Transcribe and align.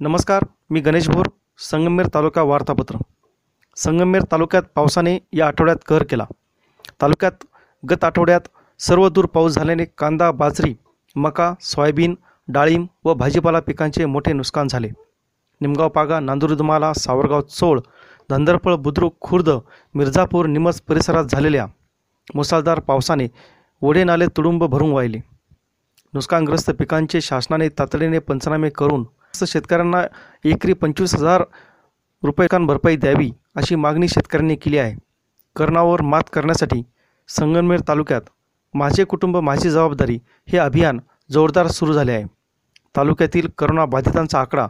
नमस्कार 0.00 0.44
मी 0.70 0.80
गणेश 0.80 1.08
भोर 1.08 1.26
संगमेर 1.58 2.06
तालुका 2.06 2.42
वार्तापत्र. 2.42 2.96
संगमेर 3.76 4.22
तालुक्यात 4.22 4.62
पावसाने 4.74 5.16
या 5.32 5.46
आठवड्यात 5.46 5.76
कहर 5.86 6.02
केला. 6.02 6.24
तालुक्यात 7.00 7.44
गत 7.90 8.04
आठवड्यात 8.04 8.40
सर्वदूर 8.78 9.26
पाऊस 9.26 9.54
झाल्याने 9.54 9.84
कांदा 9.98 10.30
बाजरी 10.32 10.74
मका 11.16 11.52
सोयाबीन 11.60 12.14
डाळिंब 12.48 12.86
व 13.04 13.14
भाजीपाला 13.14 13.60
पिकांचे 13.60 14.04
मोठे 14.04 14.32
नुकसान 14.32 14.68
झाले. 14.68 14.88
निमगाव 15.60 15.88
पागा 15.88 16.20
नांदुरुदमाला 16.20 16.92
सावरगाव 16.92 17.40
चोळ 17.40 17.80
धंदरफळ 18.30 18.76
बुद्रुक 18.76 19.20
खुर्द 19.20 19.50
मिर्झापूर 19.94 20.46
निमस 20.46 20.80
परिसरात 20.80 21.24
झालेल्या 21.24 21.66
मुसळधार 22.34 22.80
पावसाने 22.80 23.28
ओढे 23.82 24.04
नाले 24.04 24.26
तुडुंब 24.26 24.64
भरून 24.64 24.92
वाहिले. 24.92 25.18
नुकसानग्रस्त 26.14 26.70
पिकांचे 26.70 27.20
शासनाने 27.20 27.68
तातडीने 27.68 28.18
पंचनामे 28.18 28.70
करून 28.70 29.04
शेतकऱ्यांना 29.34 30.02
एकरी 30.44 30.72
पंचवीस 30.72 31.14
हजार 31.14 31.42
रुपये 32.22 32.58
भरपाई 32.58 32.96
द्यावी 32.96 33.30
अशी 33.56 33.74
मागणी 33.74 34.08
शेतकऱ्यांनी 34.08 34.56
केली 34.56 34.78
आहे. 34.78 34.94
करणावर 35.56 36.02
मात 36.02 36.22
करण्यासाठी 36.32 36.82
संगमनेर 37.28 37.80
तालुक्यात 37.88 38.22
माझे 38.74 39.04
कुटुंब 39.04 39.36
माझी 39.36 39.70
जबाबदारी 39.70 40.18
हे 40.48 40.58
अभियान 40.58 41.00
जोरदार 41.32 41.66
सुरू 41.66 41.92
झाले 41.92 42.12
आहे. 42.12 42.24
तालुक्यातील 42.96 43.48
करोनाबाधितांचा 43.58 44.40
आकडा 44.40 44.66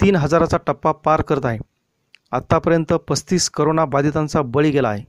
तीन 0.00 0.16
हजाराचा 0.16 0.56
टप्पा 0.66 0.92
पार 0.92 1.22
करत 1.22 1.44
आहे. 1.44 1.58
आत्तापर्यंत 2.32 2.92
पस्तीस 3.08 3.50
करोना 3.50 3.84
बाधितांचा 3.84 4.42
बळी 4.42 4.70
गेला 4.70 4.88
आहे. 4.88 5.04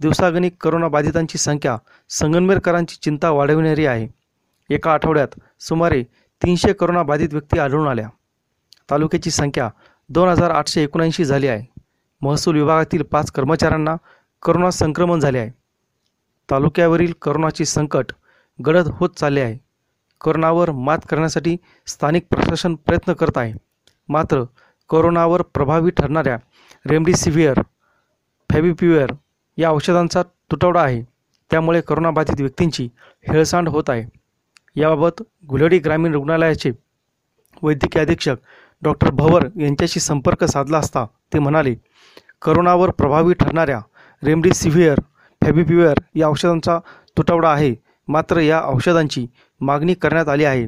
दिवसागणिक 0.00 0.56
करोनाबाधितांची 0.60 1.38
संख्या 1.38 1.76
संगमनेरकरांची 2.08 2.96
चिंता 3.02 3.30
वाढविणारी 3.30 3.86
आहे. 3.86 4.08
एका 4.70 4.92
आठवड्यात 4.92 5.28
सुमारे 5.60 6.02
तीनशे 6.42 6.72
करोनाबाधित 6.72 7.28
व्यक्ती 7.32 7.58
आढळून 7.58 7.88
आल्या. 7.88 8.08
तालुक्याची 8.90 9.30
संख्या 9.30 9.70
दोन 10.08 10.28
हजार 10.28 10.50
आठशे 10.50 10.82
एकोणऐंशी 10.82 11.24
झाली 11.24 11.46
आहे. 11.46 11.66
महसूल 12.20 12.56
विभागातील 12.56 13.02
पाच 13.02 13.30
कर्मचाऱ्यांना 13.30 13.96
करोना 14.42 14.70
संक्रमण 14.70 15.20
झाले 15.20 15.38
आहे. 15.38 15.50
तालुक्यावरील 16.50 17.12
करोनाचे 17.22 17.64
संकट 17.64 18.06
गडद 18.66 18.88
होत 18.92 19.10
चालले 19.10 19.40
आहे. 19.40 19.58
करोनावर 20.20 20.70
मात 20.70 20.98
करण्यासाठी 21.08 21.56
स्थानिक 21.86 22.26
प्रशासन 22.30 22.74
प्रयत्न 22.74 23.12
करत 23.12 23.38
आहे. 23.38 23.52
मात्र 24.08 24.44
करोनावर 24.90 25.42
प्रभावी 25.42 25.90
ठरणाऱ्या 25.90 26.36
रेमडेसिव्हिर 26.86 27.60
फॅबिप्युअर 28.52 29.10
या 29.56 29.70
औषधांचा 29.70 30.22
तुटवडा 30.22 30.82
आहे. 30.82 31.02
त्यामुळे 31.50 31.80
करोनाबाधित 31.80 32.40
व्यक्तींची 32.40 32.88
हेळसांड 33.32 33.68
होत 33.68 33.84
आहे. 33.88 34.04
याबाबत 34.80 35.22
गुलडी 35.48 35.78
ग्रामीण 35.78 36.12
रुग्णालयाचे 36.12 36.70
वैद्यकीय 37.62 38.02
अधीक्षक 38.02 38.36
डॉक्टर 38.82 39.10
भवर 39.10 39.46
यांच्याशी 39.60 40.00
संपर्क 40.00 40.44
साधला 40.44 40.78
असता 40.78 41.04
ते 41.32 41.38
म्हणाले 41.38 41.74
करोनावर 42.42 42.90
प्रभावी 42.90 43.34
ठरणाऱ्या 43.34 43.80
रेमडेसिव्हिअर 44.22 45.00
फॅबिपिव्हिअर 45.42 45.98
या 46.14 46.28
औषधांचा 46.28 46.78
तुटवडा 47.16 47.50
आहे. 47.52 47.74
मात्र 48.08 48.40
या 48.40 48.60
औषधांची 48.64 49.26
मागणी 49.60 49.94
करण्यात 49.94 50.28
आली 50.28 50.44
आहे. 50.44 50.66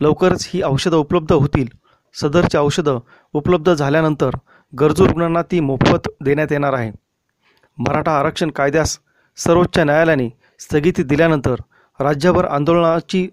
लवकरच 0.00 0.48
ही 0.52 0.62
औषधं 0.62 0.96
उपलब्ध 0.96 1.32
होतील. 1.32 1.66
सदरची 2.14 2.58
औषधं 2.58 2.98
उपलब्ध 3.34 3.72
झाल्यानंतर 3.74 4.30
गरजू 4.72 5.06
रुग्णांना 5.06 5.42
ती 5.42 5.60
मोफत 5.60 6.08
देण्यात 6.24 6.52
येणार 6.52 6.72
आहे. 6.72 6.90
मराठा 7.78 8.18
आरक्षण 8.18 8.50
कायद्यास 8.50 8.98
सर्वोच्च 9.38 9.78
न्यायालयाने 9.78 10.28
स्थगिती 10.60 11.02
दिल्यानंतर 11.02 11.54
राज्यभर 12.00 12.44
आंदोलनाची 12.44 13.28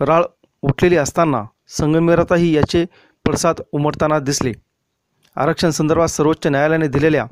राळ 0.00 0.22
उठलेली 0.62 0.96
असताना 0.96 1.42
संगमेरातही 1.68 2.54
याचे 2.56 2.84
पडसाद 3.30 3.60
उमटताना 3.72 4.18
दिसले. 4.18 4.52
आरक्षण 5.36 5.70
संदर्भात 5.70 6.08
सर्वोच्च 6.08 6.46
न्यायालयाने 6.46 6.88
दिलेल्या 6.88 7.26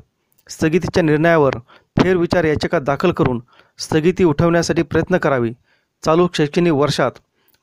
स्थगितीच्या 0.47 1.03
निर्णयावर 1.03 1.55
फेरविचार 1.97 2.43
याचिका 2.43 2.79
दाखल 2.79 3.11
करून 3.11 3.41
स्थगिती 3.77 4.23
उठवण्यासाठी 4.23 4.83
प्रयत्न 4.83 5.17
करावे. 5.17 5.51
चालू 6.03 6.27
शैक्षणिक 6.33 6.73
वर्षात 6.73 7.11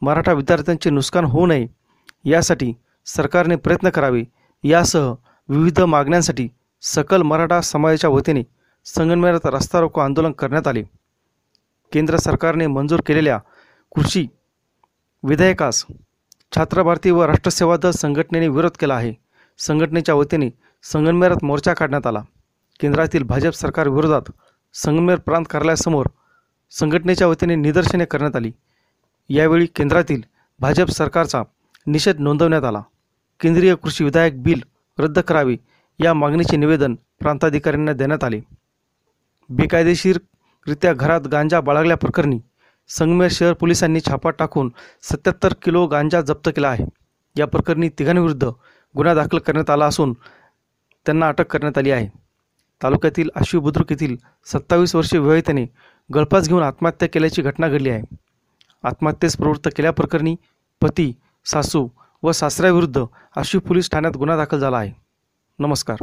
मराठा 0.02 0.32
विद्यार्थ्यांचे 0.32 0.90
नुकसान 0.90 1.24
होऊ 1.24 1.46
नये 1.46 1.66
यासाठी 2.24 2.72
सरकारने 3.06 3.56
प्रयत्न 3.56 3.90
करावे. 3.90 4.22
यासह 4.64 5.12
विविध 5.48 5.80
मागण्यांसाठी 5.80 6.48
सकल 6.82 7.22
मराठा 7.22 7.60
समाजाच्या 7.60 8.10
वतीने 8.10 8.42
संगमनेरात 8.84 9.46
रस्ता 9.46 9.80
रोको 9.80 10.00
आंदोलन 10.00 10.32
करण्यात 10.32 10.68
आले. 10.68 10.82
केंद्र 11.92 12.16
सरकारने 12.16 12.66
मंजूर 12.66 13.00
केलेल्या 13.06 13.38
कृषी 13.94 14.26
विधेयकास 15.22 15.84
छात्र 16.56 16.82
भारती 16.82 17.10
व 17.10 17.22
राष्ट्रसेवा 17.22 17.76
दल 17.76 17.90
संघटनेने 17.90 18.48
विरोध 18.48 18.70
केला 18.80 18.94
आहे. 18.94 19.12
संघटनेच्या 19.58 20.14
वतीने 20.14 20.50
संगमनेरात 20.82 21.44
मोर्चा 21.44 21.74
काढण्यात 21.74 22.06
आला. 22.06 22.22
केंद्रातील 22.80 23.22
भाजप 23.22 23.52
सरकार 23.52 23.88
विरोधात 23.88 24.30
संगमनेर 24.74 25.18
प्रांत 25.18 25.44
कार्यालयासमोर 25.50 26.06
संघटनेच्या 26.70 27.26
वतीने 27.26 27.54
निदर्शने 27.54 28.04
करण्यात 28.04 28.36
आली. 28.36 28.52
यावेळी 29.28 29.66
केंद्रातील 29.66 30.22
भाजप 30.60 30.86
सरकारचा 30.86 31.42
निषेध 31.86 32.20
नोंदवण्यात 32.20 32.64
आला. 32.64 32.82
केंद्रीय 33.40 33.74
कृषी 33.74 34.04
विधायक 34.04 34.42
बिल 34.42 34.60
रद्द 34.98 35.18
करावे 35.18 35.56
या 36.04 36.14
मागणीचे 36.14 36.56
निवेदन 36.56 36.94
प्रांताधिकाऱ्यांना 36.94 37.92
देण्यात 37.92 38.24
आले. 38.24 38.40
बेकायदेशीररित्या 39.50 40.92
घरात 40.92 41.20
गांजा 41.20 41.60
बाळगल्याप्रकरणी 41.60 42.40
संगमेर 42.88 43.28
शहर 43.30 43.52
पोलिसांनी 43.52 44.00
छापा 44.00 44.30
टाकून 44.30 44.72
सत्याहत्तर 45.02 45.54
किलो 45.62 45.86
गांजा 45.86 46.20
जप्त 46.20 46.48
केला 46.48 46.68
आहे. 46.68 46.84
या 47.38 47.46
प्रकरणी 47.46 47.88
तिघांविरुद्ध 47.88 48.44
गुन्हा 48.96 49.14
दाखल 49.14 49.38
करण्यात 49.38 49.70
आला 49.70 49.86
असून 49.86 50.12
त्यांना 51.06 51.28
अटक 51.28 51.46
करण्यात 51.46 51.78
आली 51.78 51.90
आहे. 51.90 52.08
तालुक्यातील 52.82 53.30
आशिव 53.36 53.60
बुद्रुक 53.60 53.92
येथील 53.92 54.16
सत्तावीस 54.44 54.94
वर्षीय 54.94 55.20
विवाहितेने 55.20 55.66
गळफास 56.14 56.48
घेऊन 56.48 56.62
आत्महत्या 56.62 57.08
केल्याची 57.08 57.42
घटना 57.42 57.68
घडली 57.68 57.90
आहे. 57.90 58.16
आत्महत्येस 58.82 59.36
प्रवृत्त 59.36 59.68
केल्याप्रकरणी 59.76 60.36
पती 60.80 61.12
सासू 61.44 61.88
व 62.22 62.32
सासऱ्याविरुद्ध 62.32 63.04
आशिव 63.36 63.60
पोलीस 63.60 63.90
ठाण्यात 63.90 64.16
गुन्हा 64.16 64.36
दाखल 64.36 64.58
झाला 64.58 64.78
आहे. 64.78 64.92
नमस्कार. 65.58 65.98